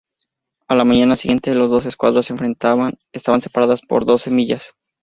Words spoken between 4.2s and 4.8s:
millas.